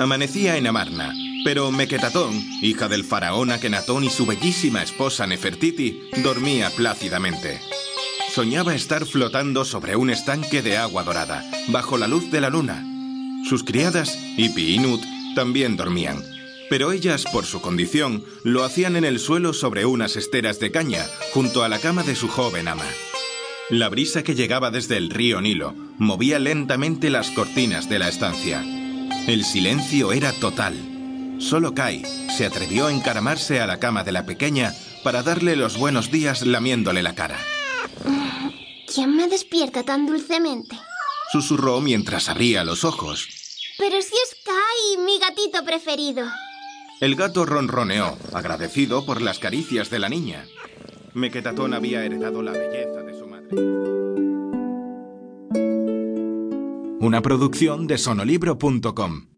Amanecía 0.00 0.56
en 0.56 0.66
Amarna, 0.66 1.12
pero 1.44 1.70
Mequetatón, 1.70 2.32
hija 2.62 2.88
del 2.88 3.04
faraón 3.04 3.52
Akenatón 3.52 4.02
y 4.02 4.08
su 4.08 4.24
bellísima 4.24 4.82
esposa 4.82 5.26
Nefertiti, 5.26 6.00
dormía 6.22 6.70
plácidamente. 6.70 7.60
Soñaba 8.32 8.74
estar 8.74 9.04
flotando 9.04 9.66
sobre 9.66 9.96
un 9.96 10.08
estanque 10.08 10.62
de 10.62 10.78
agua 10.78 11.04
dorada, 11.04 11.44
bajo 11.68 11.98
la 11.98 12.08
luz 12.08 12.30
de 12.30 12.40
la 12.40 12.48
luna. 12.48 12.82
Sus 13.46 13.62
criadas, 13.62 14.18
Ipi 14.38 14.76
y 14.76 14.78
Nut, 14.78 15.02
también 15.34 15.76
dormían, 15.76 16.24
pero 16.70 16.92
ellas, 16.92 17.26
por 17.30 17.44
su 17.44 17.60
condición, 17.60 18.24
lo 18.42 18.64
hacían 18.64 18.96
en 18.96 19.04
el 19.04 19.18
suelo 19.18 19.52
sobre 19.52 19.84
unas 19.84 20.16
esteras 20.16 20.58
de 20.60 20.70
caña, 20.70 21.04
junto 21.34 21.62
a 21.62 21.68
la 21.68 21.78
cama 21.78 22.04
de 22.04 22.16
su 22.16 22.26
joven 22.26 22.68
ama. 22.68 22.86
La 23.68 23.90
brisa 23.90 24.22
que 24.22 24.34
llegaba 24.34 24.70
desde 24.70 24.96
el 24.96 25.10
río 25.10 25.42
Nilo 25.42 25.74
movía 25.98 26.38
lentamente 26.38 27.10
las 27.10 27.30
cortinas 27.32 27.90
de 27.90 27.98
la 27.98 28.08
estancia. 28.08 28.64
El 29.26 29.44
silencio 29.44 30.12
era 30.12 30.32
total. 30.32 30.74
Solo 31.38 31.74
Kai 31.74 32.02
se 32.36 32.46
atrevió 32.46 32.86
a 32.86 32.92
encaramarse 32.92 33.60
a 33.60 33.66
la 33.66 33.78
cama 33.78 34.02
de 34.04 34.12
la 34.12 34.26
pequeña 34.26 34.72
para 35.04 35.22
darle 35.22 35.56
los 35.56 35.78
buenos 35.78 36.10
días 36.10 36.44
lamiéndole 36.44 37.02
la 37.02 37.14
cara. 37.14 37.38
¿Quién 38.92 39.16
me 39.16 39.28
despierta 39.28 39.84
tan 39.84 40.06
dulcemente? 40.06 40.76
Susurró 41.32 41.80
mientras 41.80 42.28
abría 42.28 42.64
los 42.64 42.84
ojos. 42.84 43.28
Pero 43.78 44.02
si 44.02 44.14
es 44.14 44.36
Kai, 44.44 45.04
mi 45.04 45.18
gatito 45.18 45.64
preferido. 45.64 46.26
El 47.00 47.14
gato 47.14 47.46
ronroneó, 47.46 48.18
agradecido 48.34 49.06
por 49.06 49.22
las 49.22 49.38
caricias 49.38 49.90
de 49.90 50.00
la 50.00 50.08
niña. 50.08 50.44
Mequetatón 51.14 51.72
había 51.72 52.04
heredado 52.04 52.42
la 52.42 52.52
belleza 52.52 53.02
de 53.02 53.18
su 53.18 53.26
madre. 53.26 54.29
Una 57.00 57.22
producción 57.22 57.86
de 57.86 57.96
sonolibro.com. 57.96 59.29